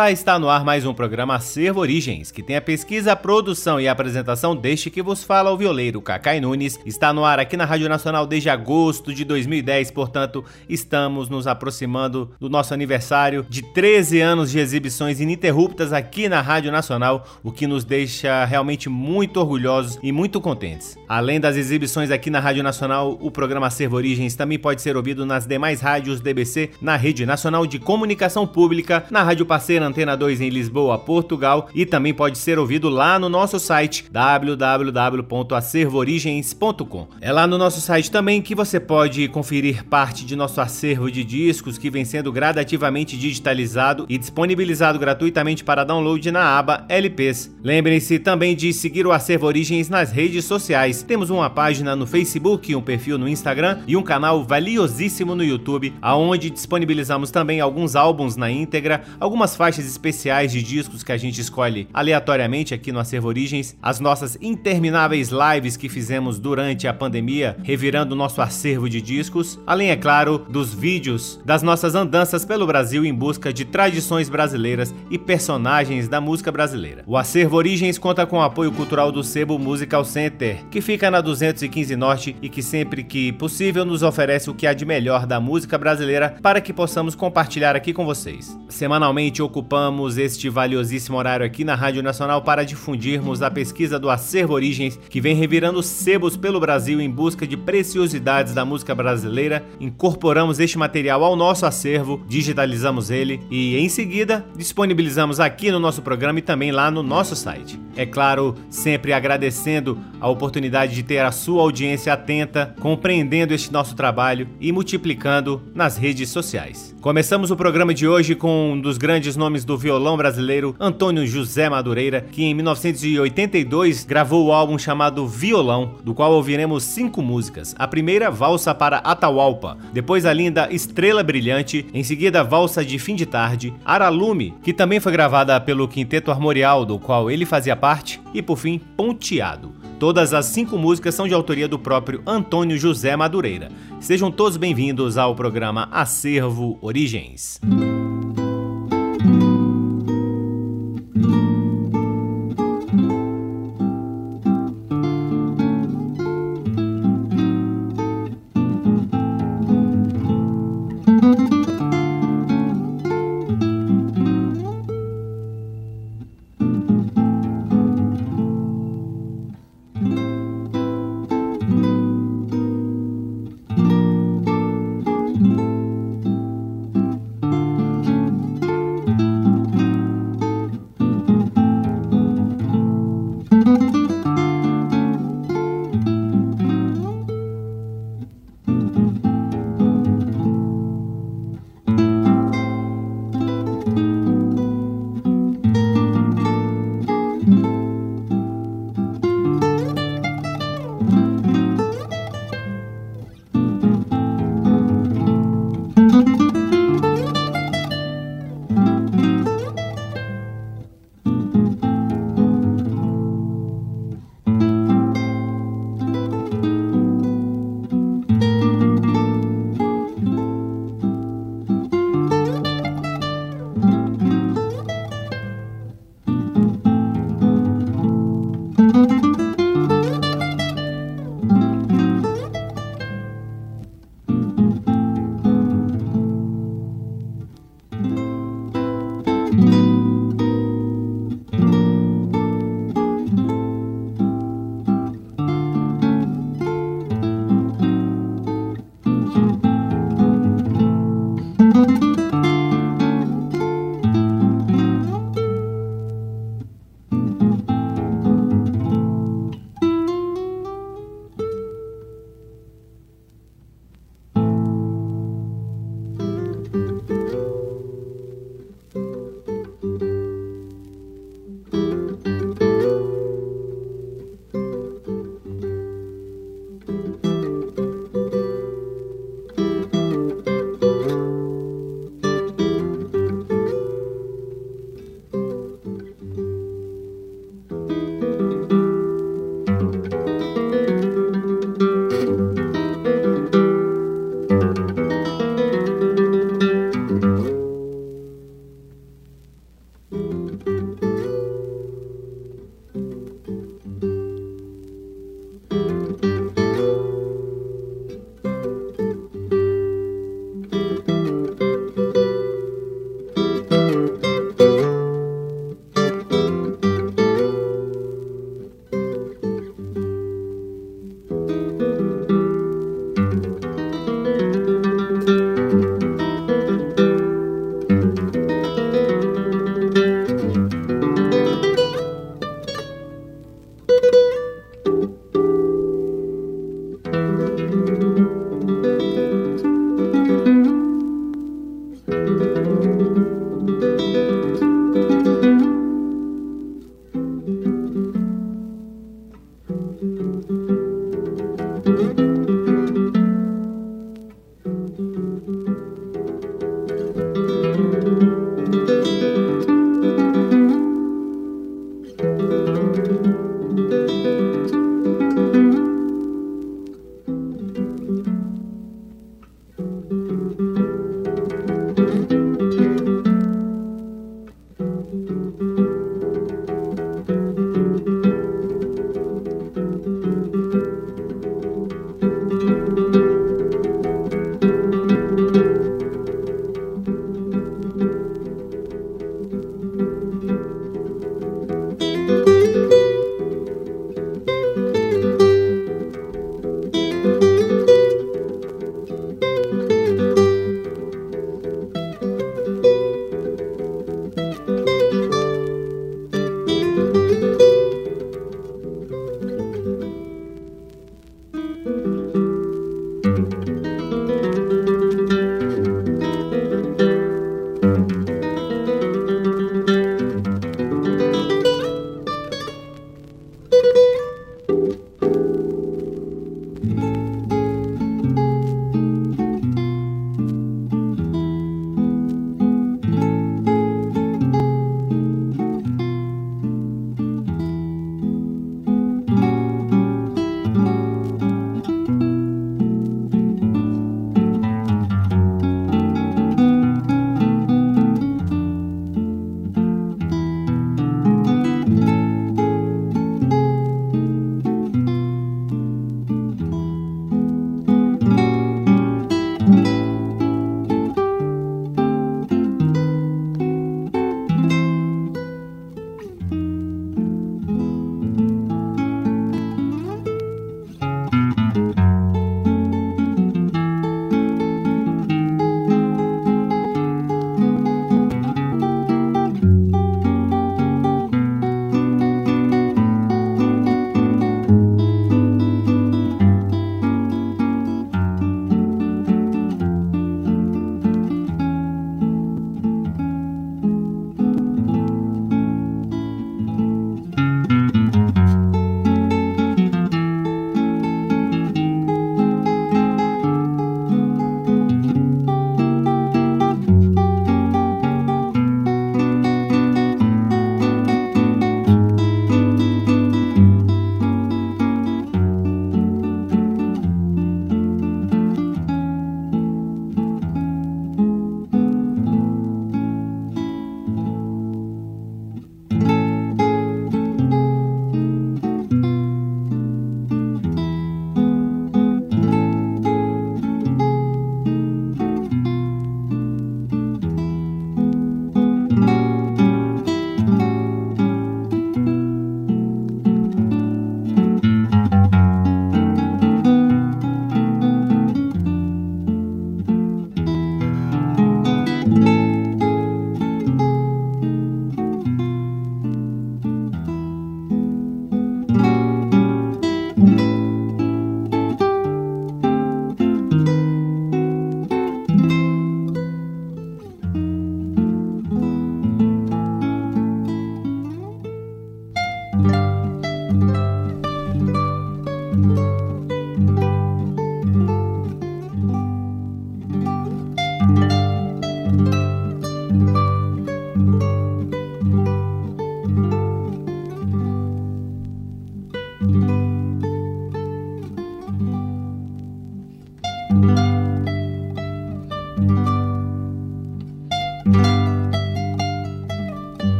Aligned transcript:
Olá, 0.00 0.10
está 0.10 0.38
no 0.38 0.48
ar 0.48 0.64
mais 0.64 0.86
um 0.86 0.94
programa 0.94 1.34
Acervo 1.34 1.78
Origens, 1.78 2.30
que 2.30 2.42
tem 2.42 2.56
a 2.56 2.62
pesquisa, 2.62 3.12
a 3.12 3.16
produção 3.16 3.78
e 3.78 3.86
a 3.86 3.92
apresentação 3.92 4.56
deste 4.56 4.88
que 4.88 5.02
vos 5.02 5.22
fala 5.22 5.52
o 5.52 5.58
violeiro 5.58 6.00
Cacai 6.00 6.40
Nunes. 6.40 6.80
Está 6.86 7.12
no 7.12 7.22
ar 7.22 7.38
aqui 7.38 7.54
na 7.54 7.66
Rádio 7.66 7.86
Nacional 7.86 8.26
desde 8.26 8.48
agosto 8.48 9.12
de 9.12 9.26
2010, 9.26 9.90
portanto, 9.90 10.42
estamos 10.66 11.28
nos 11.28 11.46
aproximando 11.46 12.30
do 12.40 12.48
nosso 12.48 12.72
aniversário 12.72 13.44
de 13.46 13.60
13 13.60 14.22
anos 14.22 14.50
de 14.50 14.58
exibições 14.58 15.20
ininterruptas 15.20 15.92
aqui 15.92 16.30
na 16.30 16.40
Rádio 16.40 16.72
Nacional, 16.72 17.26
o 17.42 17.52
que 17.52 17.66
nos 17.66 17.84
deixa 17.84 18.46
realmente 18.46 18.88
muito 18.88 19.38
orgulhosos 19.38 19.98
e 20.02 20.10
muito 20.10 20.40
contentes. 20.40 20.96
Além 21.06 21.38
das 21.38 21.56
exibições 21.56 22.10
aqui 22.10 22.30
na 22.30 22.40
Rádio 22.40 22.62
Nacional, 22.62 23.18
o 23.20 23.30
programa 23.30 23.66
Acervo 23.66 23.96
Origens 23.96 24.34
também 24.34 24.58
pode 24.58 24.80
ser 24.80 24.96
ouvido 24.96 25.26
nas 25.26 25.46
demais 25.46 25.82
rádios 25.82 26.22
DBC, 26.22 26.70
na 26.80 26.96
Rede 26.96 27.26
Nacional 27.26 27.66
de 27.66 27.78
Comunicação 27.78 28.46
Pública, 28.46 29.04
na 29.10 29.22
Rádio 29.22 29.44
Parceira 29.44 29.89
Antena 29.90 30.16
2 30.16 30.40
em 30.40 30.48
Lisboa, 30.48 30.98
Portugal 30.98 31.68
e 31.74 31.84
também 31.84 32.14
pode 32.14 32.38
ser 32.38 32.58
ouvido 32.58 32.88
lá 32.88 33.18
no 33.18 33.28
nosso 33.28 33.58
site 33.58 34.06
www.acervoorigens.com. 34.10 37.08
É 37.20 37.32
lá 37.32 37.46
no 37.46 37.58
nosso 37.58 37.80
site 37.80 38.10
também 38.10 38.40
que 38.40 38.54
você 38.54 38.80
pode 38.80 39.28
conferir 39.28 39.84
parte 39.84 40.24
de 40.24 40.34
nosso 40.36 40.60
acervo 40.60 41.10
de 41.10 41.24
discos 41.24 41.76
que 41.76 41.90
vem 41.90 42.04
sendo 42.04 42.32
gradativamente 42.32 43.16
digitalizado 43.16 44.06
e 44.08 44.16
disponibilizado 44.16 44.98
gratuitamente 44.98 45.64
para 45.64 45.84
download 45.84 46.30
na 46.30 46.58
aba 46.58 46.84
LPs. 46.88 47.50
Lembrem-se 47.62 48.18
também 48.18 48.54
de 48.54 48.72
seguir 48.72 49.06
o 49.06 49.12
Acervo 49.12 49.46
Origens 49.46 49.88
nas 49.88 50.12
redes 50.12 50.44
sociais. 50.44 51.02
Temos 51.02 51.30
uma 51.30 51.50
página 51.50 51.96
no 51.96 52.06
Facebook, 52.06 52.74
um 52.74 52.82
perfil 52.82 53.18
no 53.18 53.28
Instagram 53.28 53.80
e 53.86 53.96
um 53.96 54.02
canal 54.02 54.44
valiosíssimo 54.44 55.34
no 55.34 55.42
YouTube, 55.42 55.92
aonde 56.00 56.50
disponibilizamos 56.50 57.30
também 57.30 57.60
alguns 57.60 57.96
álbuns 57.96 58.36
na 58.36 58.50
íntegra, 58.50 59.02
algumas 59.18 59.56
faixas 59.56 59.69
faixas 59.70 59.86
especiais 59.86 60.50
de 60.50 60.64
discos 60.64 61.04
que 61.04 61.12
a 61.12 61.16
gente 61.16 61.40
escolhe 61.40 61.86
aleatoriamente 61.94 62.74
aqui 62.74 62.90
no 62.90 62.98
Acervo 62.98 63.28
Origens, 63.28 63.76
as 63.80 64.00
nossas 64.00 64.36
intermináveis 64.40 65.30
lives 65.30 65.76
que 65.76 65.88
fizemos 65.88 66.40
durante 66.40 66.88
a 66.88 66.92
pandemia, 66.92 67.56
revirando 67.62 68.12
o 68.12 68.18
nosso 68.18 68.42
acervo 68.42 68.88
de 68.88 69.00
discos, 69.00 69.60
além, 69.64 69.90
é 69.90 69.96
claro, 69.96 70.38
dos 70.38 70.74
vídeos 70.74 71.40
das 71.44 71.62
nossas 71.62 71.94
andanças 71.94 72.44
pelo 72.44 72.66
Brasil 72.66 73.04
em 73.04 73.14
busca 73.14 73.52
de 73.52 73.64
tradições 73.64 74.28
brasileiras 74.28 74.92
e 75.08 75.16
personagens 75.16 76.08
da 76.08 76.20
música 76.20 76.50
brasileira. 76.50 77.04
O 77.06 77.16
Acervo 77.16 77.56
Origens 77.56 77.96
conta 77.96 78.26
com 78.26 78.38
o 78.38 78.42
apoio 78.42 78.72
cultural 78.72 79.12
do 79.12 79.22
Sebo 79.22 79.56
Musical 79.56 80.04
Center, 80.04 80.64
que 80.68 80.80
fica 80.80 81.12
na 81.12 81.20
215 81.20 81.94
Norte 81.94 82.34
e 82.42 82.48
que 82.48 82.60
sempre 82.60 83.04
que 83.04 83.30
possível 83.34 83.84
nos 83.84 84.02
oferece 84.02 84.50
o 84.50 84.54
que 84.54 84.66
há 84.66 84.74
de 84.74 84.84
melhor 84.84 85.26
da 85.26 85.38
música 85.38 85.78
brasileira 85.78 86.34
para 86.42 86.60
que 86.60 86.72
possamos 86.72 87.14
compartilhar 87.14 87.76
aqui 87.76 87.92
com 87.92 88.04
vocês. 88.04 88.58
Semanalmente 88.68 89.40
ocupamos 89.40 89.59
ocupamos 89.60 90.16
este 90.16 90.48
valiosíssimo 90.48 91.18
horário 91.18 91.44
aqui 91.44 91.64
na 91.64 91.74
Rádio 91.74 92.02
Nacional 92.02 92.40
para 92.40 92.64
difundirmos 92.64 93.42
a 93.42 93.50
pesquisa 93.50 93.98
do 93.98 94.08
Acervo 94.08 94.54
Origens, 94.54 94.98
que 95.10 95.20
vem 95.20 95.36
revirando 95.36 95.82
sebos 95.82 96.34
pelo 96.34 96.58
Brasil 96.58 96.98
em 96.98 97.10
busca 97.10 97.46
de 97.46 97.58
preciosidades 97.58 98.54
da 98.54 98.64
música 98.64 98.94
brasileira. 98.94 99.62
Incorporamos 99.78 100.58
este 100.58 100.78
material 100.78 101.22
ao 101.22 101.36
nosso 101.36 101.66
acervo, 101.66 102.22
digitalizamos 102.26 103.10
ele 103.10 103.42
e, 103.50 103.76
em 103.76 103.88
seguida, 103.90 104.46
disponibilizamos 104.56 105.38
aqui 105.38 105.70
no 105.70 105.78
nosso 105.78 106.00
programa 106.00 106.38
e 106.38 106.42
também 106.42 106.72
lá 106.72 106.90
no 106.90 107.02
nosso 107.02 107.36
site. 107.36 107.78
É 107.94 108.06
claro, 108.06 108.54
sempre 108.70 109.12
agradecendo 109.12 109.98
a 110.18 110.28
oportunidade 110.28 110.94
de 110.94 111.02
ter 111.02 111.18
a 111.18 111.30
sua 111.30 111.60
audiência 111.60 112.14
atenta, 112.14 112.74
compreendendo 112.80 113.52
este 113.52 113.70
nosso 113.70 113.94
trabalho 113.94 114.48
e 114.58 114.72
multiplicando 114.72 115.60
nas 115.74 115.98
redes 115.98 116.30
sociais. 116.30 116.96
Começamos 117.00 117.50
o 117.50 117.56
programa 117.56 117.92
de 117.92 118.06
hoje 118.06 118.34
com 118.34 118.72
um 118.72 118.80
dos 118.80 118.96
grandes 118.96 119.34
nomes 119.34 119.49
nomes 119.50 119.64
do 119.64 119.76
violão 119.76 120.16
brasileiro 120.16 120.76
Antônio 120.78 121.26
José 121.26 121.68
Madureira, 121.68 122.20
que 122.20 122.44
em 122.44 122.54
1982 122.54 124.04
gravou 124.04 124.46
o 124.46 124.52
álbum 124.52 124.78
chamado 124.78 125.26
Violão, 125.26 125.96
do 126.04 126.14
qual 126.14 126.32
ouviremos 126.32 126.84
cinco 126.84 127.20
músicas. 127.20 127.74
A 127.76 127.88
primeira, 127.88 128.30
Valsa 128.30 128.72
para 128.72 128.98
Atahualpa, 128.98 129.76
depois 129.92 130.24
a 130.24 130.32
linda 130.32 130.72
Estrela 130.72 131.24
Brilhante, 131.24 131.84
em 131.92 132.04
seguida 132.04 132.44
Valsa 132.44 132.84
de 132.84 132.96
Fim 132.96 133.16
de 133.16 133.26
Tarde, 133.26 133.74
Aralume, 133.84 134.54
que 134.62 134.72
também 134.72 135.00
foi 135.00 135.10
gravada 135.10 135.60
pelo 135.60 135.88
Quinteto 135.88 136.30
Armorial, 136.30 136.86
do 136.86 136.96
qual 136.96 137.28
ele 137.28 137.44
fazia 137.44 137.74
parte, 137.74 138.20
e 138.32 138.40
por 138.40 138.56
fim 138.56 138.78
Ponteado. 138.96 139.72
Todas 139.98 140.32
as 140.32 140.46
cinco 140.46 140.78
músicas 140.78 141.14
são 141.14 141.26
de 141.26 141.34
autoria 141.34 141.66
do 141.66 141.78
próprio 141.78 142.22
Antônio 142.24 142.78
José 142.78 143.16
Madureira. 143.16 143.68
Sejam 144.00 144.30
todos 144.30 144.56
bem-vindos 144.56 145.18
ao 145.18 145.34
programa 145.34 145.88
Acervo 145.90 146.78
Origens. 146.80 147.60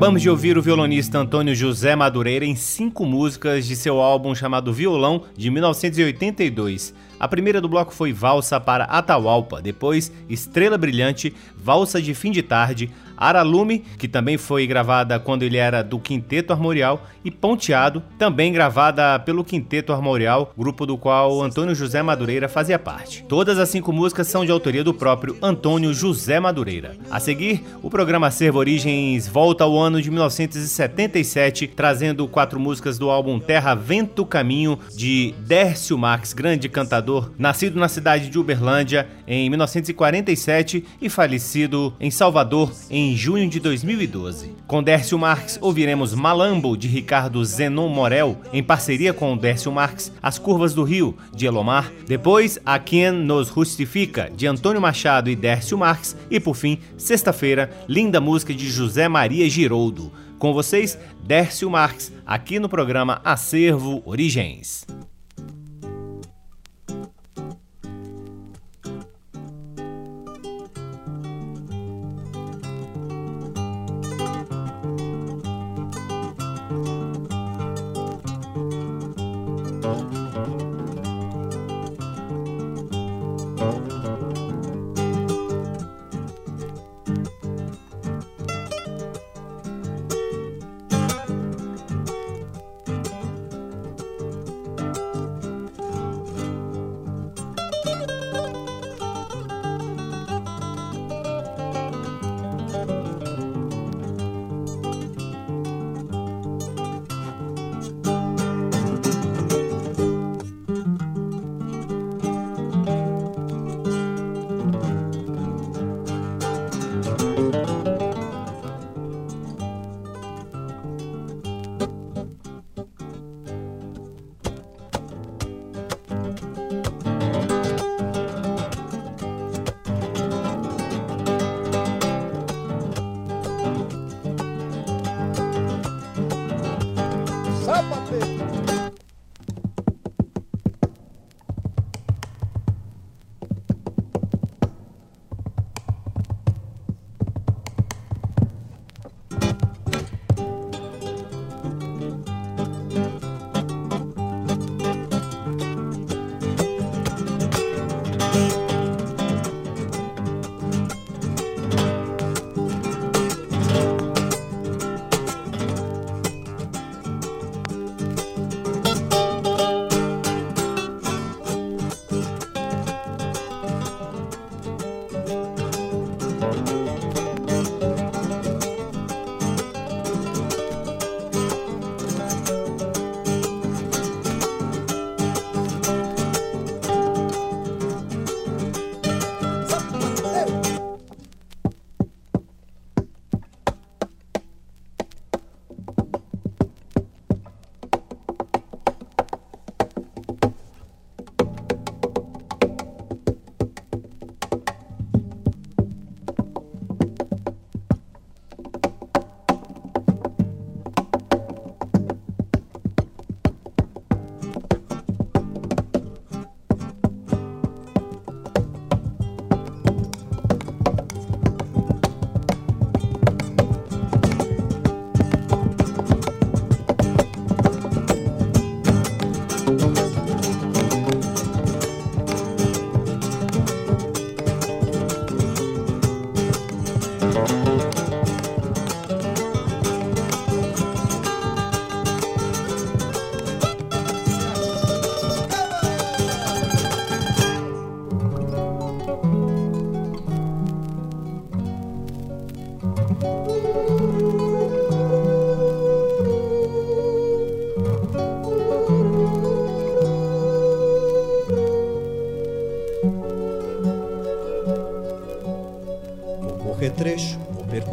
Acabamos 0.00 0.22
de 0.22 0.30
ouvir 0.30 0.56
o 0.56 0.62
violonista 0.62 1.18
Antônio 1.18 1.54
José 1.54 1.94
Madureira 1.94 2.46
em 2.46 2.56
cinco 2.56 3.04
músicas 3.04 3.66
de 3.66 3.76
seu 3.76 4.00
álbum 4.00 4.34
chamado 4.34 4.72
Violão, 4.72 5.24
de 5.36 5.50
1982. 5.50 6.94
A 7.20 7.28
primeira 7.28 7.60
do 7.60 7.68
bloco 7.68 7.92
foi 7.92 8.14
Valsa 8.14 8.58
para 8.58 8.84
Atahualpa, 8.84 9.60
depois 9.60 10.10
Estrela 10.26 10.78
Brilhante, 10.78 11.34
Valsa 11.54 12.00
de 12.00 12.14
Fim 12.14 12.30
de 12.30 12.42
Tarde, 12.42 12.90
Aralume, 13.20 13.80
que 13.98 14.08
também 14.08 14.38
foi 14.38 14.66
gravada 14.66 15.20
quando 15.20 15.42
ele 15.42 15.58
era 15.58 15.84
do 15.84 15.98
Quinteto 15.98 16.54
Armorial, 16.54 17.06
e 17.22 17.30
Ponteado, 17.30 18.02
também 18.18 18.50
gravada 18.50 19.18
pelo 19.18 19.44
Quinteto 19.44 19.92
Armorial, 19.92 20.54
grupo 20.56 20.86
do 20.86 20.96
qual 20.96 21.42
Antônio 21.42 21.74
José 21.74 22.02
Madureira 22.02 22.48
fazia 22.48 22.78
parte. 22.78 23.22
Todas 23.28 23.58
as 23.58 23.68
cinco 23.68 23.92
músicas 23.92 24.26
são 24.26 24.42
de 24.42 24.50
autoria 24.50 24.82
do 24.82 24.94
próprio 24.94 25.36
Antônio 25.42 25.92
José 25.92 26.40
Madureira. 26.40 26.96
A 27.10 27.20
seguir, 27.20 27.62
o 27.82 27.90
programa 27.90 28.30
Servo 28.30 28.58
Origens 28.58 29.28
volta 29.28 29.64
ao 29.64 29.78
ano 29.78 30.00
de 30.00 30.10
1977, 30.10 31.66
trazendo 31.66 32.26
quatro 32.26 32.58
músicas 32.58 32.98
do 32.98 33.10
álbum 33.10 33.38
Terra 33.38 33.74
Vento 33.74 34.24
Caminho, 34.24 34.78
de 34.96 35.34
Dércio 35.40 35.98
Max, 35.98 36.32
grande 36.32 36.70
cantador, 36.70 37.09
nascido 37.38 37.78
na 37.78 37.88
cidade 37.88 38.28
de 38.28 38.38
Uberlândia 38.38 39.08
em 39.26 39.48
1947 39.48 40.84
e 41.00 41.08
falecido 41.08 41.94
em 41.98 42.10
Salvador 42.10 42.72
em 42.90 43.16
junho 43.16 43.48
de 43.48 43.58
2012. 43.58 44.54
Com 44.66 44.82
Dércio 44.82 45.18
Marx, 45.18 45.58
ouviremos 45.60 46.14
Malambo, 46.14 46.76
de 46.76 46.86
Ricardo 46.86 47.44
Zenon 47.44 47.88
Morel, 47.88 48.36
em 48.52 48.62
parceria 48.62 49.12
com 49.12 49.36
Dércio 49.36 49.72
Marx, 49.72 50.12
As 50.22 50.38
Curvas 50.38 50.74
do 50.74 50.82
Rio, 50.82 51.16
de 51.34 51.46
Elomar. 51.46 51.90
Depois, 52.06 52.58
A 52.64 52.78
Quem 52.78 53.10
Nos 53.10 53.48
Justifica, 53.48 54.30
de 54.34 54.46
Antônio 54.46 54.80
Machado 54.80 55.30
e 55.30 55.36
Dércio 55.36 55.76
Marx. 55.76 56.16
E 56.30 56.38
por 56.38 56.54
fim, 56.54 56.78
sexta-feira, 56.96 57.70
linda 57.88 58.20
música 58.20 58.54
de 58.54 58.68
José 58.68 59.08
Maria 59.08 59.48
Giroldo. 59.48 60.12
Com 60.38 60.54
vocês, 60.54 60.98
Dércio 61.22 61.68
Marx, 61.68 62.10
aqui 62.24 62.58
no 62.58 62.68
programa 62.68 63.20
Acervo 63.22 64.02
Origens. 64.06 64.86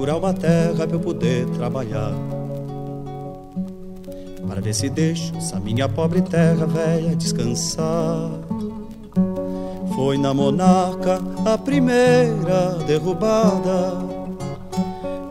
Procurar 0.08 0.18
uma 0.18 0.34
terra 0.34 0.88
para 0.88 0.96
eu 0.96 1.00
poder 1.00 1.46
trabalhar. 1.48 2.14
Para 4.48 4.62
ver 4.62 4.74
se 4.74 4.90
deixo 4.90 5.36
essa 5.36 5.60
minha 5.60 5.90
pobre 5.90 6.22
terra 6.22 6.66
velha 6.66 7.14
descansar. 7.16 8.32
Foi 9.94 10.18
na 10.18 10.34
monarca 10.34 11.20
a 11.46 11.58
primeira 11.58 12.78
derrubada. 12.86 13.98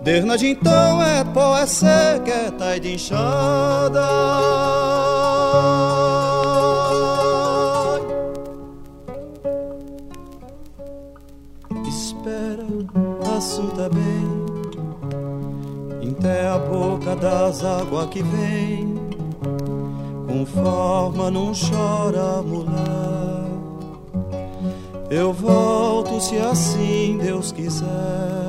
Desde 0.02 0.46
então 0.46 1.02
é 1.02 1.24
pó, 1.24 1.56
é 1.56 1.66
seca, 1.66 2.52
tá 2.58 2.76
de 2.76 2.94
inchada. 2.94 4.06
Boca 17.06 17.14
das 17.14 17.62
águas 17.62 18.06
que 18.06 18.20
vem, 18.20 18.94
com 20.26 20.44
forma 20.44 21.30
não 21.30 21.52
chora 21.52 22.42
mulher. 22.42 23.46
Eu 25.08 25.32
volto 25.32 26.20
se 26.20 26.36
assim 26.36 27.18
Deus 27.22 27.52
quiser. 27.52 28.45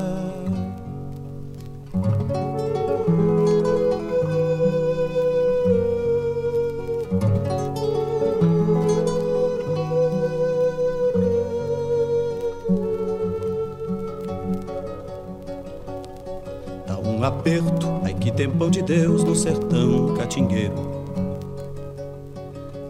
Tempão 18.37 18.69
de 18.69 18.83
Deus 18.83 19.23
no 19.23 19.35
sertão 19.35 20.13
catingueiro. 20.13 20.75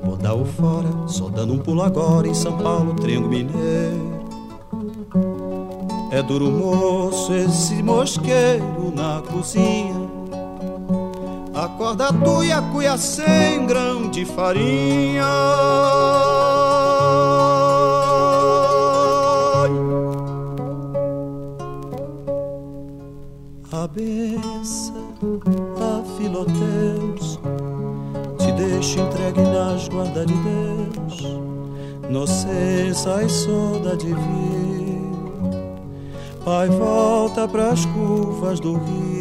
Vou 0.04 0.18
dar 0.18 0.36
o 0.36 0.44
fora, 0.44 0.90
só 1.08 1.30
dando 1.30 1.54
um 1.54 1.58
pulo 1.58 1.82
agora 1.82 2.28
em 2.28 2.34
São 2.34 2.58
Paulo, 2.58 2.94
Triângulo 2.96 3.30
Mineiro. 3.30 4.18
É 6.12 6.22
duro 6.22 6.52
moço 6.52 7.34
esse 7.34 7.82
mosqueiro 7.82 8.94
na 8.94 9.22
cozinha. 9.22 9.96
Acorda 11.54 12.12
tu 12.12 12.44
e 12.44 12.52
a 12.52 12.62
cuia 12.62 12.98
sem 12.98 13.66
grão 13.66 14.10
de 14.10 14.26
farinha. 14.26 15.26
Te 28.58 28.64
deixo 28.64 29.00
entregue 29.00 29.42
nas 29.42 29.88
guardas 29.88 30.26
de 30.26 30.34
Deus 30.34 31.38
Nocença 32.10 33.24
e 33.24 33.30
soda 33.30 33.96
de 33.96 34.08
vir 34.08 34.98
Pai 36.44 36.70
volta 36.70 37.48
pras 37.48 37.86
curvas 37.86 38.60
do 38.60 38.74
rio. 38.74 39.18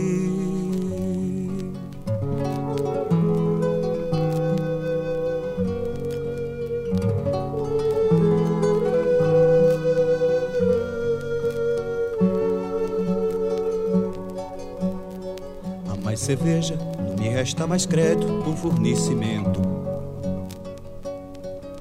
Cerveja, 16.16 16.76
não 16.76 16.86
me 16.90 16.95
resta 17.36 17.66
mais 17.66 17.84
crédito 17.84 18.32
pro 18.42 18.56
fornecimento. 18.56 19.60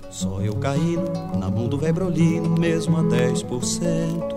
Só 0.10 0.42
eu 0.42 0.54
caindo 0.58 1.10
na 1.40 1.50
mão 1.50 1.70
do 1.70 1.78
velho 1.78 2.12
mesmo 2.60 2.98
a 2.98 3.04
10%. 3.04 4.36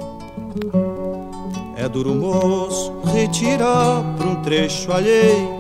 É 1.77 1.89
duro 1.89 2.15
moço 2.15 3.01
retirar 3.13 4.05
pra 4.17 4.29
um 4.29 4.43
trecho 4.43 4.93
alheio. 4.93 5.59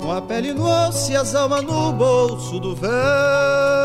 Com 0.00 0.12
a 0.12 0.22
pele 0.22 0.54
no 0.54 0.64
osso 0.64 1.12
e 1.12 1.16
as 1.16 1.34
almas 1.34 1.62
no 1.62 1.92
bolso 1.92 2.58
do 2.58 2.74
velho. 2.74 3.83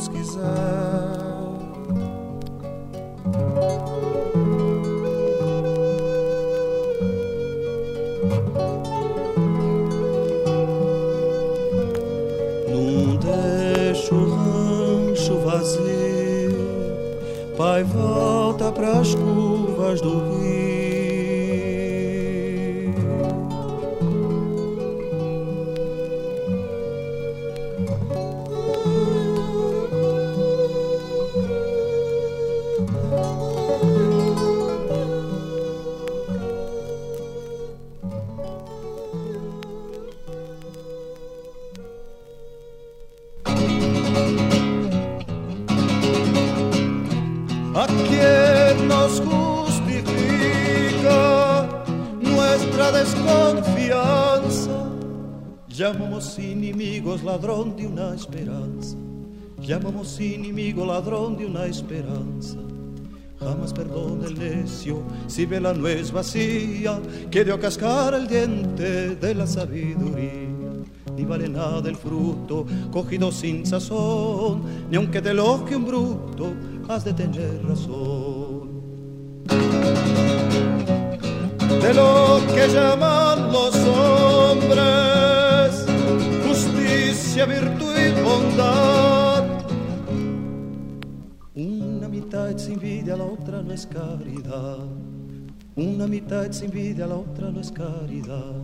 Deus 0.00 0.08
quiser. 0.08 0.69
Llamamos 56.20 56.38
inimigos 56.38 57.22
ladrón 57.22 57.76
de 57.76 57.86
una 57.86 58.14
esperanza. 58.14 58.94
Llamamos 59.58 60.20
inimigo 60.20 60.84
ladrón 60.84 61.38
de 61.38 61.46
una 61.46 61.64
esperanza. 61.64 62.58
Jamás 63.38 63.72
perdona 63.72 64.26
el 64.26 64.38
necio 64.38 65.02
si 65.26 65.46
ve 65.46 65.58
la 65.62 65.72
nuez 65.72 66.12
vacía, 66.12 67.00
dio 67.30 67.58
cascar 67.58 68.12
el 68.12 68.28
diente 68.28 69.16
de 69.16 69.34
la 69.34 69.46
sabiduría. 69.46 70.84
Ni 71.16 71.24
vale 71.24 71.48
nada 71.48 71.88
el 71.88 71.96
fruto 71.96 72.66
cogido 72.92 73.32
sin 73.32 73.64
sazón, 73.64 74.60
ni 74.90 74.98
aunque 74.98 75.22
te 75.22 75.30
elogie 75.30 75.74
un 75.74 75.86
bruto, 75.86 76.52
has 76.86 77.02
de 77.02 77.14
tener 77.14 77.64
razón. 77.66 78.68
De 81.80 81.94
lo 81.94 82.40
que 82.54 82.68
llaman 82.68 83.19
virtud 87.46 87.94
y 87.96 88.20
bondad. 88.22 89.44
Una 91.54 92.08
mitad 92.08 92.56
se 92.56 92.72
envidia, 92.72 93.16
la 93.16 93.24
otra 93.24 93.62
no 93.62 93.72
es 93.72 93.86
caridad. 93.86 94.78
Una 95.76 96.06
mitad 96.06 96.50
se 96.50 96.66
envidia, 96.66 97.06
la 97.06 97.16
otra 97.16 97.50
no 97.50 97.60
es 97.60 97.70
caridad. 97.72 98.54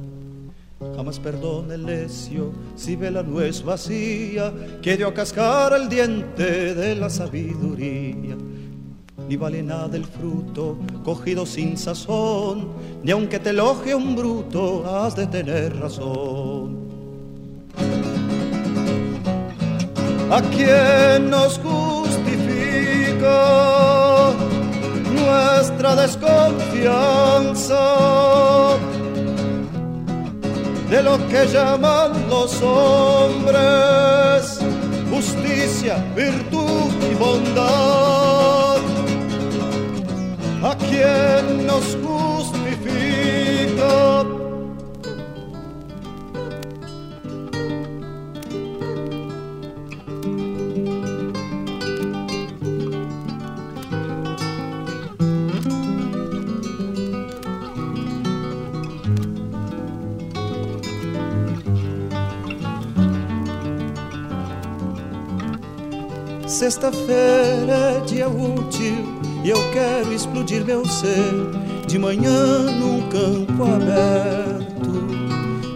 Jamás 0.95 1.19
perdona 1.19 1.75
el 1.75 1.87
necio 1.87 2.53
si 2.75 2.97
ve 2.97 3.11
la 3.11 3.23
nuez 3.23 3.63
vacía, 3.63 4.53
que 4.83 4.99
cascar 5.15 5.73
el 5.73 5.89
diente 5.89 6.75
de 6.75 6.95
la 6.97 7.09
sabiduría. 7.09 8.37
Ni 9.29 9.37
vale 9.37 9.63
nada 9.63 9.97
el 9.97 10.05
fruto 10.05 10.79
cogido 11.03 11.47
sin 11.47 11.77
sazón, 11.77 12.69
ni 13.03 13.11
aunque 13.11 13.39
te 13.39 13.51
elogie 13.51 13.95
un 13.95 14.15
bruto, 14.15 14.85
has 14.87 15.17
de 15.17 15.27
tener 15.27 15.75
razón. 15.77 16.86
A 20.31 20.43
quien 20.43 21.31
nos 21.31 21.59
justifica 21.59 22.23
nuestra 25.13 25.97
desconfianza 25.97 27.85
de 30.91 31.03
lo 31.03 31.17
que 31.29 31.47
llaman 31.47 32.29
los 32.29 32.63
hombres 32.63 34.61
justicia, 35.17 35.97
virtud 36.15 36.91
y 37.11 37.15
bondad. 37.15 38.77
A 40.63 40.75
quien 40.77 41.67
nos 41.67 41.97
justifica 42.05 43.16
Sexta-feira 66.57 67.99
é 67.99 68.01
dia 68.07 68.31
útil 68.31 69.05
e 69.45 69.51
eu 69.51 69.59
quero 69.73 70.11
explodir 70.11 70.65
meu 70.65 70.87
ser 70.87 71.51
de 71.87 71.99
manhã 71.99 72.73
num 72.73 73.07
campo 73.11 73.63
aberto 73.63 75.07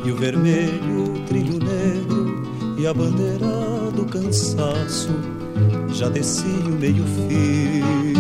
e 0.03 0.11
o 0.11 0.17
vermelho 0.17 1.23
trilho 1.29 1.63
negro 1.63 2.49
e 2.79 2.87
a 2.87 2.95
bandeira 2.95 3.91
do 3.95 4.07
cansaço 4.07 5.11
já 5.93 6.09
desci 6.09 6.47
o 6.47 6.71
meio-fio. 6.71 8.15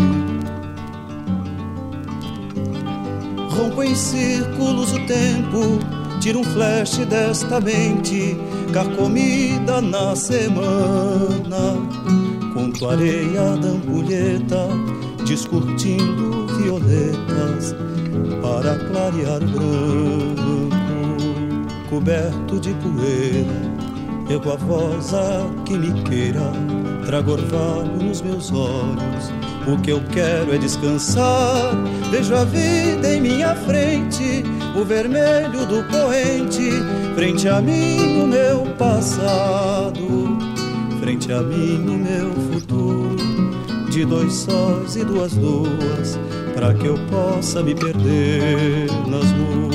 Rompo 3.49 3.83
em 3.83 3.95
círculos 3.95 4.93
o 4.93 5.07
tempo, 5.07 5.79
tiro 6.21 6.41
um 6.41 6.45
flash 6.45 6.99
desta 7.07 7.59
mente 7.59 8.37
carcomida 8.71 9.81
na 9.81 10.15
semana 10.15 12.20
Conto 12.71 12.89
areia 12.89 13.57
da 13.57 13.69
ampulheta 13.69 14.69
Descurtindo 15.27 16.47
violetas 16.57 17.75
Para 18.41 18.77
clarear 18.77 19.41
branco 19.41 20.71
Coberto 21.89 22.61
de 22.61 22.73
poeira 22.75 23.71
Ego 24.29 24.53
a 24.53 24.57
voz 24.57 25.13
a 25.13 25.51
que 25.65 25.77
me 25.77 26.01
queira 26.05 26.53
Trago 27.07 27.33
orvalho 27.33 27.97
nos 28.01 28.23
meus 28.23 28.53
olhos. 28.53 29.33
O 29.67 29.77
que 29.81 29.91
eu 29.91 30.01
quero 30.13 30.55
é 30.55 30.59
descansar. 30.59 31.73
Vejo 32.13 32.37
a 32.37 32.45
vida 32.45 33.13
em 33.13 33.21
minha 33.21 33.57
frente 33.57 34.45
O 34.77 34.85
vermelho 34.85 35.67
do 35.67 35.83
poente 35.89 36.71
Frente 37.17 37.49
a 37.49 37.61
mim 37.61 38.23
o 38.23 38.27
meu 38.29 38.67
passado 38.77 40.39
Frente 41.01 41.33
a 41.33 41.43
mim 41.43 41.85
o 41.89 41.99
meu 41.99 42.50
De 43.91 44.05
dois 44.05 44.33
sóis 44.33 44.95
e 44.95 45.05
duas 45.05 45.35
luas 45.35 46.19
Para 46.55 46.73
que 46.75 46.87
eu 46.87 46.95
possa 47.11 47.61
me 47.63 47.75
perder 47.75 48.87
nas 49.09 49.31
ruas 49.33 49.70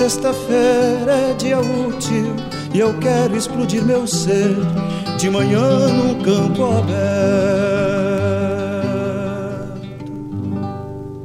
Sexta-feira 0.00 1.12
é 1.12 1.34
dia 1.34 1.60
útil 1.60 2.34
e 2.72 2.80
eu 2.80 2.98
quero 3.00 3.36
explodir 3.36 3.84
meu 3.84 4.06
ser 4.06 4.56
de 5.18 5.28
manhã 5.28 5.60
no 5.88 6.24
campo 6.24 6.64
aberto. 6.64 7.69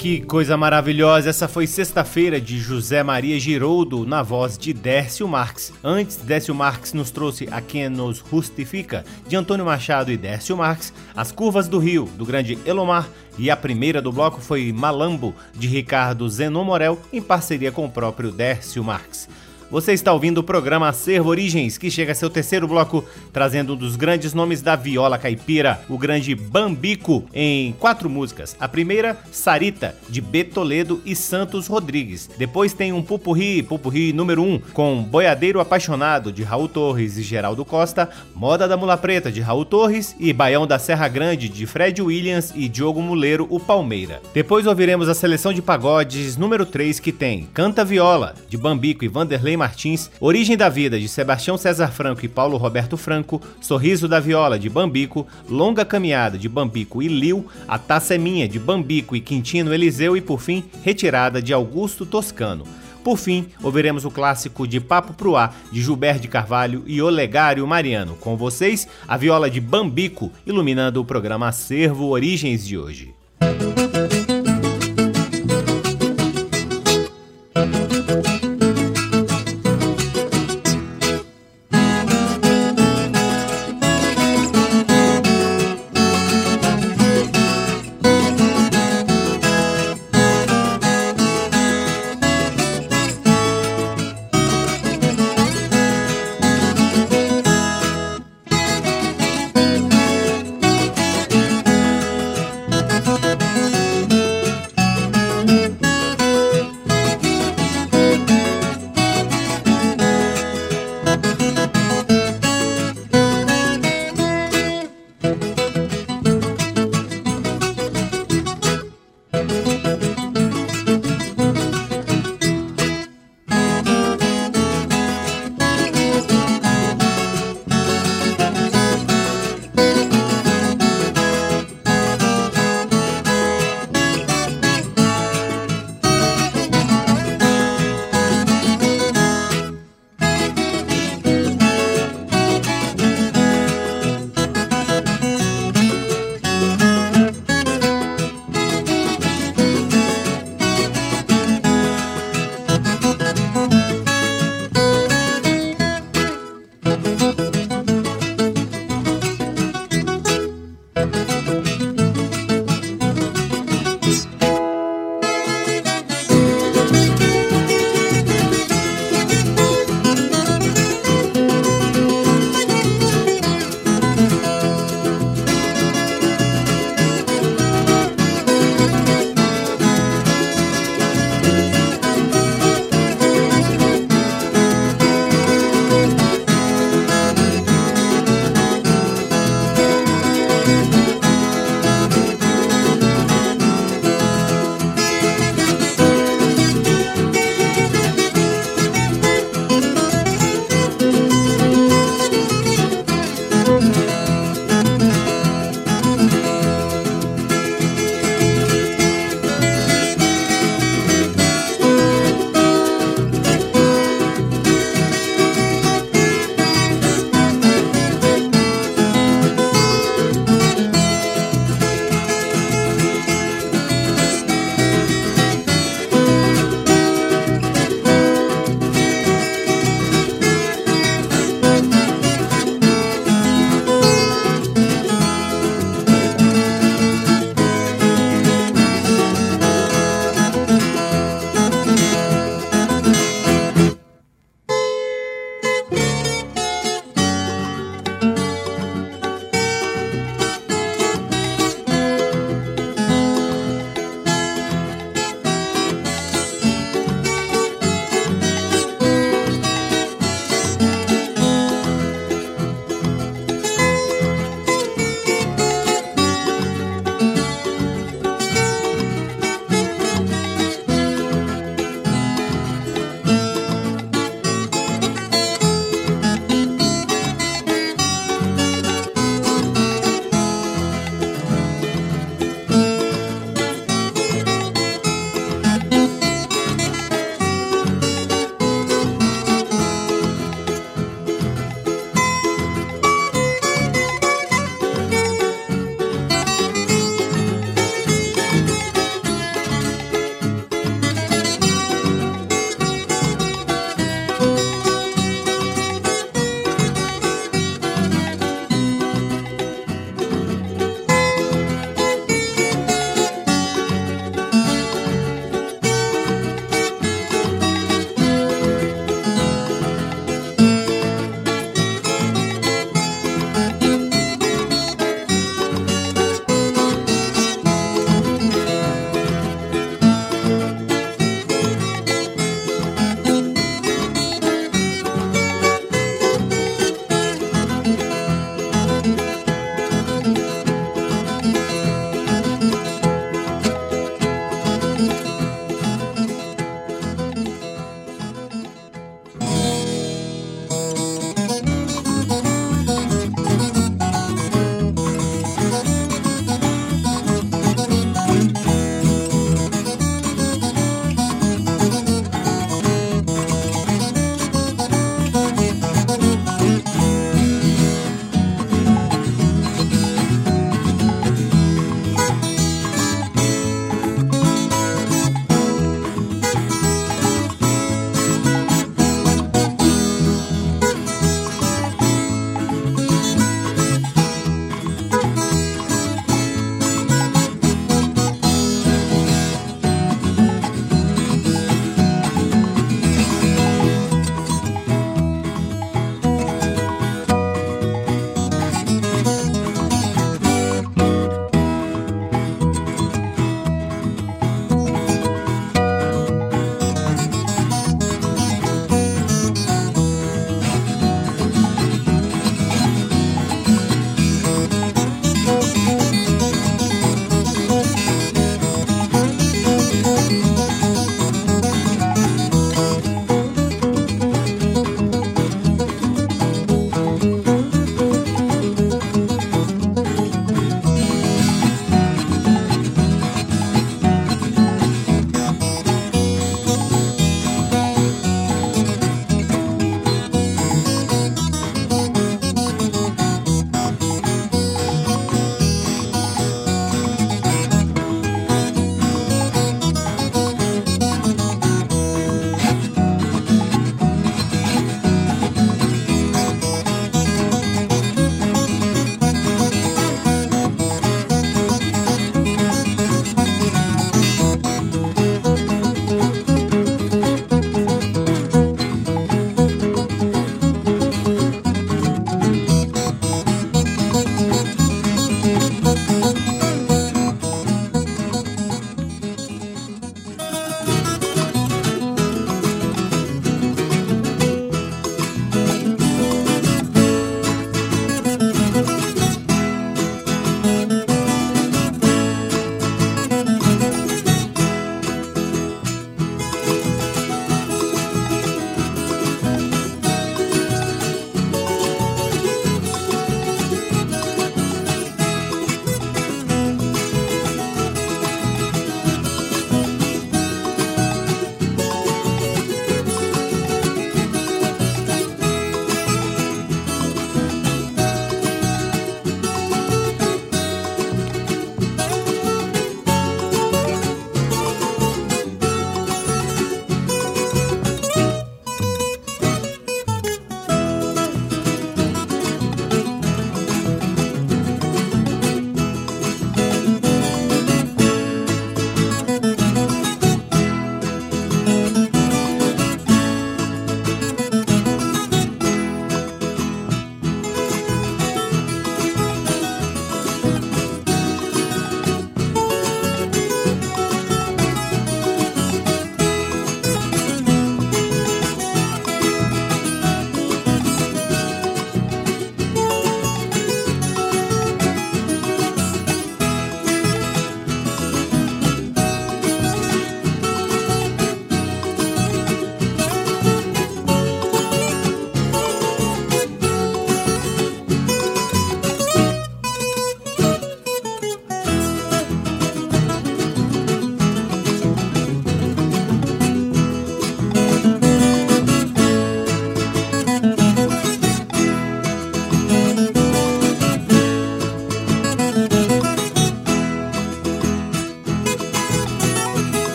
Que 0.00 0.18
coisa 0.18 0.56
maravilhosa! 0.56 1.28
Essa 1.28 1.46
foi 1.46 1.66
sexta-feira 1.66 2.40
de 2.40 2.58
José 2.58 3.02
Maria 3.02 3.38
Giroldo 3.38 4.06
na 4.06 4.22
voz 4.22 4.56
de 4.56 4.72
Dércio 4.72 5.28
Marx. 5.28 5.74
Antes, 5.84 6.16
Dércio 6.16 6.54
Marx 6.54 6.94
nos 6.94 7.10
trouxe 7.10 7.46
A 7.50 7.60
Quem 7.60 7.86
Nos 7.90 8.24
Justifica, 8.30 9.04
de 9.28 9.36
Antônio 9.36 9.66
Machado 9.66 10.10
e 10.10 10.16
Dércio 10.16 10.56
Marx, 10.56 10.90
As 11.14 11.30
Curvas 11.30 11.68
do 11.68 11.78
Rio, 11.78 12.08
do 12.16 12.24
grande 12.24 12.58
Elomar, 12.64 13.10
e 13.38 13.50
a 13.50 13.56
primeira 13.58 14.00
do 14.00 14.10
bloco 14.10 14.40
foi 14.40 14.72
Malambo, 14.72 15.34
de 15.54 15.68
Ricardo 15.68 16.26
Zenon 16.30 16.64
Morel, 16.64 16.98
em 17.12 17.20
parceria 17.20 17.70
com 17.70 17.84
o 17.84 17.90
próprio 17.90 18.32
Dércio 18.32 18.82
Marx. 18.82 19.28
Você 19.70 19.92
está 19.92 20.12
ouvindo 20.12 20.38
o 20.38 20.42
programa 20.42 20.88
Acervo 20.88 21.28
Origens, 21.28 21.78
que 21.78 21.92
chega 21.92 22.10
a 22.10 22.14
seu 22.14 22.28
terceiro 22.28 22.66
bloco, 22.66 23.04
trazendo 23.32 23.74
um 23.74 23.76
dos 23.76 23.94
grandes 23.94 24.34
nomes 24.34 24.60
da 24.60 24.74
viola 24.74 25.16
caipira, 25.16 25.80
o 25.88 25.96
grande 25.96 26.34
Bambico, 26.34 27.24
em 27.32 27.72
quatro 27.78 28.10
músicas. 28.10 28.56
A 28.58 28.66
primeira, 28.66 29.16
Sarita, 29.30 29.94
de 30.08 30.20
B. 30.20 30.42
Toledo 30.42 31.00
e 31.06 31.14
Santos 31.14 31.68
Rodrigues. 31.68 32.28
Depois 32.36 32.72
tem 32.72 32.92
um 32.92 33.00
Pupurri, 33.00 33.62
Pupurri 33.62 34.12
número 34.12 34.42
1, 34.42 34.54
um, 34.54 34.58
com 34.72 35.04
Boiadeiro 35.04 35.60
Apaixonado, 35.60 36.32
de 36.32 36.42
Raul 36.42 36.68
Torres 36.68 37.16
e 37.16 37.22
Geraldo 37.22 37.64
Costa, 37.64 38.10
Moda 38.34 38.66
da 38.66 38.76
Mula 38.76 38.96
Preta, 38.96 39.30
de 39.30 39.40
Raul 39.40 39.64
Torres 39.64 40.16
e 40.18 40.32
Baião 40.32 40.66
da 40.66 40.80
Serra 40.80 41.06
Grande, 41.06 41.48
de 41.48 41.64
Fred 41.64 42.02
Williams 42.02 42.52
e 42.56 42.68
Diogo 42.68 43.00
Muleiro, 43.00 43.46
o 43.48 43.60
Palmeira. 43.60 44.20
Depois 44.34 44.66
ouviremos 44.66 45.08
a 45.08 45.14
seleção 45.14 45.52
de 45.52 45.62
pagodes 45.62 46.36
número 46.36 46.66
3, 46.66 46.98
que 46.98 47.12
tem 47.12 47.48
Canta 47.54 47.84
Viola, 47.84 48.34
de 48.48 48.56
Bambico 48.56 49.04
e 49.04 49.08
Vanderlei 49.08 49.59
Martins, 49.60 50.10
Origem 50.18 50.56
da 50.56 50.70
Vida, 50.70 50.98
de 50.98 51.06
Sebastião 51.06 51.58
César 51.58 51.92
Franco 51.92 52.24
e 52.24 52.28
Paulo 52.28 52.56
Roberto 52.56 52.96
Franco, 52.96 53.42
Sorriso 53.60 54.08
da 54.08 54.18
Viola, 54.18 54.58
de 54.58 54.70
Bambico, 54.70 55.26
Longa 55.48 55.84
Caminhada, 55.84 56.38
de 56.38 56.48
Bambico 56.48 57.02
e 57.02 57.08
Liu, 57.08 57.46
A 57.68 57.78
Taça 57.78 58.14
é 58.14 58.18
Minha, 58.18 58.48
de 58.48 58.58
Bambico 58.58 59.14
e 59.14 59.20
Quintino 59.20 59.74
Eliseu 59.74 60.16
e, 60.16 60.20
por 60.22 60.40
fim, 60.40 60.64
Retirada, 60.82 61.42
de 61.42 61.52
Augusto 61.52 62.06
Toscano. 62.06 62.64
Por 63.04 63.18
fim, 63.18 63.48
ouviremos 63.62 64.04
o 64.04 64.10
clássico 64.10 64.66
de 64.66 64.80
Papo 64.80 65.12
Pro 65.12 65.36
Ar, 65.36 65.54
de 65.70 65.82
Gilberto 65.82 66.22
de 66.22 66.28
Carvalho 66.28 66.82
e 66.86 67.00
Olegário 67.00 67.66
Mariano. 67.66 68.14
Com 68.16 68.36
vocês, 68.36 68.88
a 69.06 69.16
viola 69.16 69.50
de 69.50 69.60
Bambico, 69.60 70.30
iluminando 70.46 71.00
o 71.00 71.04
programa 71.04 71.48
Acervo 71.48 72.08
Origens 72.08 72.66
de 72.66 72.76
hoje. 72.78 73.14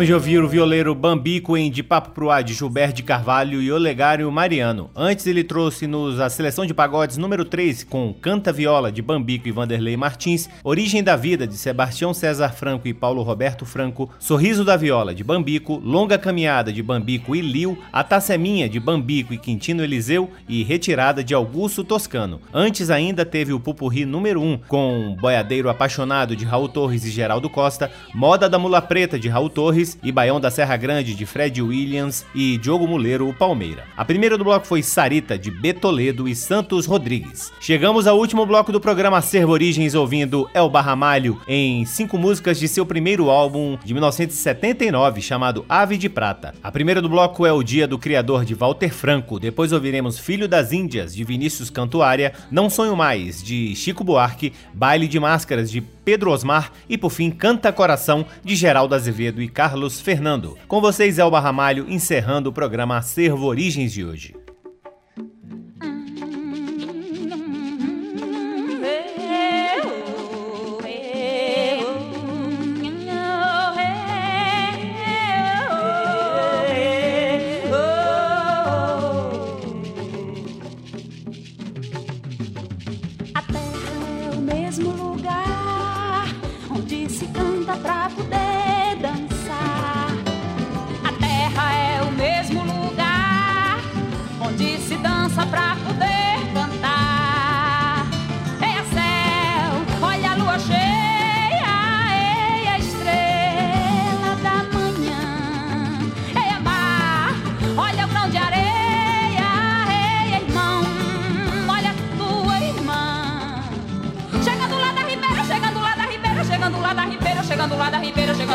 Acabamos 0.00 0.06
de 0.06 0.14
ouvir 0.14 0.42
o 0.42 0.48
violeiro 0.48 0.94
Bambico 0.94 1.58
em 1.58 1.70
De 1.70 1.82
Papo 1.82 2.12
Pro 2.12 2.30
Ar 2.30 2.42
de 2.42 2.54
Gilberto 2.54 2.94
de 2.94 3.02
Carvalho 3.02 3.60
e 3.60 3.70
Olegário 3.70 4.32
Mariano. 4.32 4.90
Antes 4.96 5.26
ele 5.26 5.44
trouxe-nos 5.44 6.18
a 6.18 6.30
seleção 6.30 6.64
de 6.64 6.72
pagodes 6.72 7.18
número 7.18 7.44
3 7.44 7.84
com 7.84 8.14
Canta 8.14 8.50
Viola 8.50 8.90
de 8.90 9.02
Bambico 9.02 9.46
e 9.46 9.52
Vanderlei 9.52 9.98
Martins, 9.98 10.48
Origem 10.64 11.02
da 11.02 11.16
Vida 11.16 11.46
de 11.46 11.54
Sebastião 11.54 12.14
César 12.14 12.48
Franco 12.48 12.88
e 12.88 12.94
Paulo 12.94 13.22
Roberto 13.22 13.66
Franco, 13.66 14.08
Sorriso 14.18 14.64
da 14.64 14.74
Viola 14.74 15.14
de 15.14 15.22
Bambico, 15.22 15.78
Longa 15.84 16.16
Caminhada 16.16 16.72
de 16.72 16.82
Bambico 16.82 17.36
e 17.36 17.42
Liu, 17.42 17.76
A 17.92 18.02
Taça 18.02 18.34
é 18.34 18.68
de 18.68 18.80
Bambico 18.80 19.34
e 19.34 19.38
Quintino 19.38 19.84
Eliseu 19.84 20.30
e 20.48 20.62
Retirada 20.62 21.22
de 21.22 21.34
Augusto 21.34 21.84
Toscano. 21.84 22.40
Antes 22.54 22.88
ainda 22.88 23.26
teve 23.26 23.52
o 23.52 23.60
Pupurri 23.60 24.06
número 24.06 24.40
1 24.40 24.60
com 24.66 25.14
Boiadeiro 25.20 25.68
Apaixonado 25.68 26.34
de 26.34 26.46
Raul 26.46 26.70
Torres 26.70 27.04
e 27.04 27.10
Geraldo 27.10 27.50
Costa, 27.50 27.90
Moda 28.14 28.48
da 28.48 28.58
Mula 28.58 28.80
Preta 28.80 29.18
de 29.18 29.28
Raul 29.28 29.50
Torres 29.50 29.89
E 30.02 30.12
Baião 30.12 30.40
da 30.40 30.50
Serra 30.50 30.76
Grande 30.76 31.14
de 31.14 31.26
Fred 31.26 31.60
Williams 31.62 32.24
e 32.34 32.58
Diogo 32.58 32.86
Muleiro, 32.86 33.28
o 33.28 33.34
Palmeira. 33.34 33.84
A 33.96 34.04
primeira 34.04 34.36
do 34.36 34.44
bloco 34.44 34.66
foi 34.66 34.82
Sarita 34.82 35.38
de 35.38 35.50
Betoledo 35.50 36.28
e 36.28 36.34
Santos 36.34 36.86
Rodrigues. 36.86 37.52
Chegamos 37.60 38.06
ao 38.06 38.18
último 38.18 38.44
bloco 38.46 38.72
do 38.72 38.80
programa 38.80 39.18
Acervo 39.18 39.52
Origens 39.52 39.94
ouvindo 39.94 40.48
El 40.54 40.68
Barramalho 40.68 41.40
em 41.46 41.84
cinco 41.84 42.18
músicas 42.18 42.58
de 42.58 42.68
seu 42.68 42.84
primeiro 42.84 43.30
álbum 43.30 43.78
de 43.84 43.92
1979 43.92 45.20
chamado 45.20 45.64
Ave 45.68 45.96
de 45.96 46.08
Prata. 46.08 46.54
A 46.62 46.70
primeira 46.70 47.00
do 47.00 47.08
bloco 47.08 47.46
é 47.46 47.52
O 47.52 47.62
Dia 47.62 47.86
do 47.86 47.98
Criador 47.98 48.44
de 48.44 48.54
Walter 48.54 48.90
Franco, 48.92 49.38
depois 49.38 49.72
ouviremos 49.72 50.18
Filho 50.18 50.48
das 50.48 50.72
Índias 50.72 51.14
de 51.14 51.24
Vinícius 51.24 51.70
Cantuária, 51.70 52.32
Não 52.50 52.68
Sonho 52.70 52.96
Mais 52.96 53.42
de 53.42 53.74
Chico 53.74 54.04
Buarque, 54.04 54.52
Baile 54.74 55.08
de 55.08 55.18
Máscaras 55.18 55.70
de 55.70 55.80
Pedro 55.80 56.30
Osmar 56.30 56.72
e 56.88 56.98
por 56.98 57.10
fim 57.10 57.30
Canta 57.30 57.72
Coração 57.72 58.26
de 58.44 58.56
Geraldo 58.56 58.94
Azevedo 58.94 59.40
e 59.40 59.48
Carlos 59.48 59.79
Fernando. 59.88 60.58
Com 60.68 60.80
vocês, 60.80 61.18
Elba 61.18 61.40
Ramalho, 61.40 61.88
encerrando 61.88 62.50
o 62.50 62.52
programa 62.52 62.98
Acervo 62.98 63.46
Origens 63.46 63.92
de 63.92 64.04
hoje. 64.04 64.34
chegando 87.10 88.39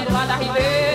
Ribeira, 0.08 0.38
chegando 0.38 0.95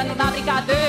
Americano 0.00 0.14
da 0.44 0.79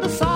the 0.00 0.08
song. 0.08 0.27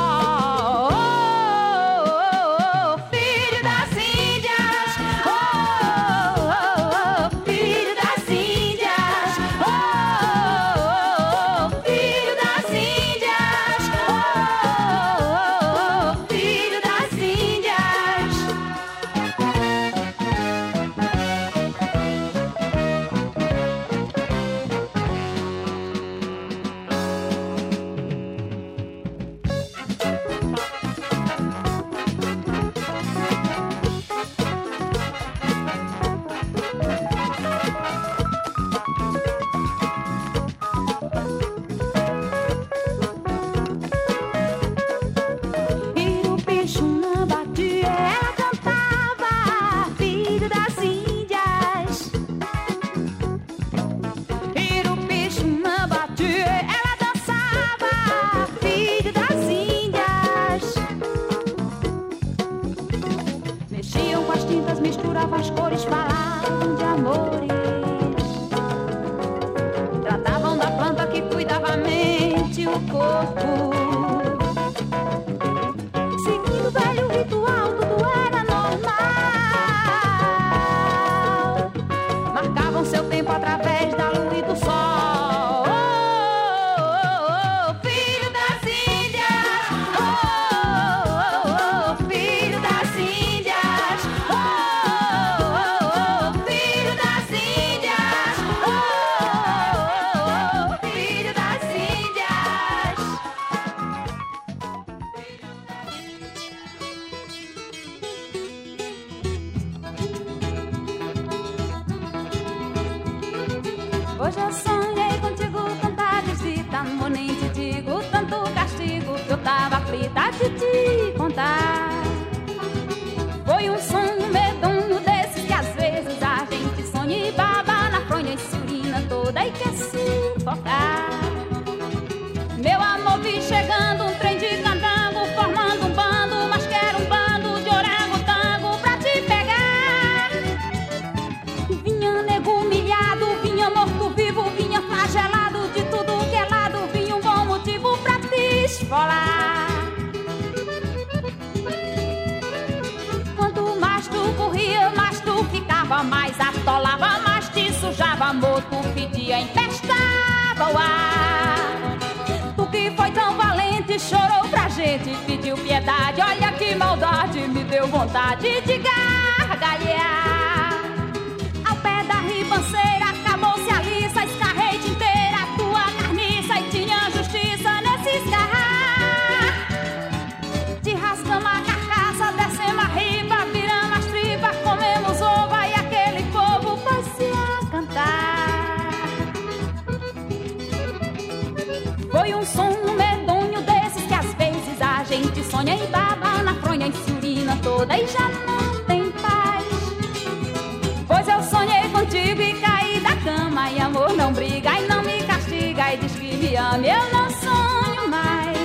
fome 206.73 206.89
eu 206.89 207.13
não 207.13 207.31
sonho 207.31 208.09
mais. 208.09 208.59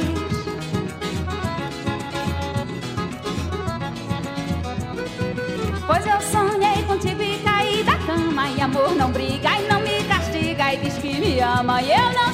Pois 5.85 6.05
eu 6.05 6.21
sonhei 6.21 6.83
contigo 6.83 7.21
e 7.21 7.39
caí 7.39 7.83
da 7.83 7.97
cama. 7.97 8.49
E 8.49 8.61
amor 8.61 8.95
não 8.95 9.11
briga 9.11 9.49
e 9.59 9.67
não 9.67 9.81
me 9.81 10.03
castiga. 10.05 10.73
E 10.73 10.77
diz 10.77 10.97
que 10.97 11.19
me 11.19 11.39
ama 11.39 11.81
e 11.81 11.91
eu 11.91 12.13
não. 12.13 12.26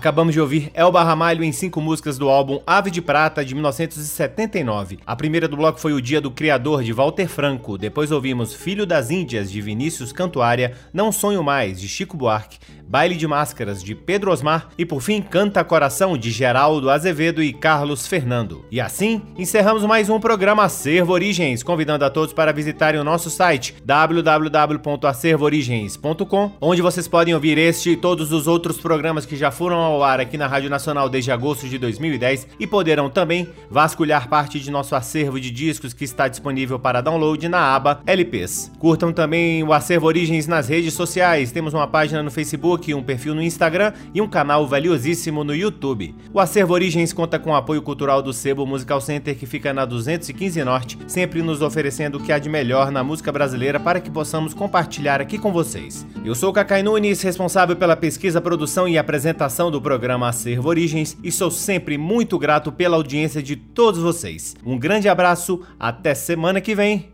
Acabamos 0.00 0.32
de 0.32 0.40
ouvir 0.40 0.70
Elba 0.72 1.04
Ramalho 1.04 1.44
em 1.44 1.52
cinco 1.52 1.78
músicas 1.78 2.16
do 2.16 2.30
álbum 2.30 2.62
Ave 2.66 2.90
de 2.90 3.02
Prata 3.02 3.44
de 3.44 3.54
1979. 3.54 4.98
A 5.04 5.14
primeira 5.14 5.46
do 5.46 5.58
bloco 5.58 5.78
foi 5.78 5.92
O 5.92 6.00
Dia 6.00 6.22
do 6.22 6.30
Criador 6.30 6.82
de 6.82 6.90
Walter 6.90 7.28
Franco. 7.28 7.76
Depois 7.76 8.10
ouvimos 8.10 8.54
Filho 8.54 8.86
das 8.86 9.10
Índias 9.10 9.52
de 9.52 9.60
Vinícius 9.60 10.10
Cantuária, 10.10 10.72
Não 10.90 11.12
Sonho 11.12 11.44
Mais 11.44 11.78
de 11.78 11.86
Chico 11.86 12.16
Buarque, 12.16 12.58
Baile 12.90 13.14
de 13.14 13.26
Máscaras 13.28 13.84
de 13.84 13.94
Pedro 13.94 14.32
Osmar 14.32 14.70
e 14.76 14.84
por 14.84 15.00
fim 15.00 15.22
Canta 15.22 15.62
Coração 15.62 16.18
de 16.18 16.32
Geraldo 16.32 16.90
Azevedo 16.90 17.40
e 17.40 17.52
Carlos 17.52 18.08
Fernando. 18.08 18.64
E 18.68 18.80
assim 18.80 19.22
encerramos 19.38 19.84
mais 19.84 20.10
um 20.10 20.18
programa 20.18 20.64
Acervo 20.64 21.12
Origens, 21.12 21.62
convidando 21.62 22.04
a 22.04 22.10
todos 22.10 22.34
para 22.34 22.52
visitarem 22.52 23.00
o 23.00 23.04
nosso 23.04 23.30
site 23.30 23.76
www.acervoorigens.com, 23.84 26.52
onde 26.60 26.82
vocês 26.82 27.06
podem 27.06 27.32
ouvir 27.32 27.58
este 27.58 27.90
e 27.90 27.96
todos 27.96 28.32
os 28.32 28.48
outros 28.48 28.80
programas 28.80 29.24
que 29.24 29.36
já 29.36 29.52
foram 29.52 29.76
ao 29.76 30.02
ar 30.02 30.18
aqui 30.18 30.36
na 30.36 30.48
Rádio 30.48 30.68
Nacional 30.68 31.08
desde 31.08 31.30
agosto 31.30 31.68
de 31.68 31.78
2010 31.78 32.48
e 32.58 32.66
poderão 32.66 33.08
também 33.08 33.48
vasculhar 33.70 34.28
parte 34.28 34.58
de 34.58 34.68
nosso 34.68 34.96
acervo 34.96 35.38
de 35.38 35.52
discos 35.52 35.94
que 35.94 36.02
está 36.02 36.26
disponível 36.26 36.76
para 36.76 37.00
download 37.00 37.48
na 37.48 37.72
aba 37.72 38.00
LPs. 38.04 38.72
Curtam 38.80 39.12
também 39.12 39.62
o 39.62 39.72
Acervo 39.72 40.08
Origens 40.08 40.48
nas 40.48 40.68
redes 40.68 40.92
sociais. 40.92 41.52
Temos 41.52 41.72
uma 41.72 41.86
página 41.86 42.20
no 42.20 42.32
Facebook 42.32 42.79
Facebook, 42.80 42.94
um 42.94 43.02
perfil 43.02 43.34
no 43.34 43.42
Instagram 43.42 43.92
e 44.14 44.20
um 44.20 44.28
canal 44.28 44.66
valiosíssimo 44.66 45.44
no 45.44 45.54
YouTube. 45.54 46.14
O 46.32 46.40
Acervo 46.40 46.72
Origens 46.72 47.12
conta 47.12 47.38
com 47.38 47.50
o 47.50 47.54
apoio 47.54 47.82
cultural 47.82 48.22
do 48.22 48.32
Sebo 48.32 48.66
Musical 48.66 49.00
Center, 49.00 49.36
que 49.36 49.46
fica 49.46 49.72
na 49.72 49.84
215 49.84 50.64
Norte, 50.64 50.98
sempre 51.06 51.42
nos 51.42 51.62
oferecendo 51.62 52.16
o 52.18 52.20
que 52.20 52.32
há 52.32 52.38
de 52.38 52.48
melhor 52.48 52.90
na 52.90 53.04
música 53.04 53.30
brasileira 53.30 53.78
para 53.78 54.00
que 54.00 54.10
possamos 54.10 54.54
compartilhar 54.54 55.20
aqui 55.20 55.38
com 55.38 55.52
vocês. 55.52 56.06
Eu 56.24 56.34
sou 56.34 56.52
Cacai 56.52 56.82
Nunes, 56.82 57.22
responsável 57.22 57.76
pela 57.76 57.96
pesquisa, 57.96 58.40
produção 58.40 58.88
e 58.88 58.98
apresentação 58.98 59.70
do 59.70 59.80
programa 59.80 60.28
Acervo 60.28 60.68
Origens 60.68 61.16
e 61.22 61.30
sou 61.30 61.50
sempre 61.50 61.98
muito 61.98 62.38
grato 62.38 62.72
pela 62.72 62.96
audiência 62.96 63.42
de 63.42 63.56
todos 63.56 64.00
vocês. 64.00 64.56
Um 64.64 64.78
grande 64.78 65.08
abraço, 65.08 65.62
até 65.78 66.14
semana 66.14 66.60
que 66.60 66.74
vem. 66.74 67.10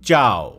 Tchau! 0.00 0.58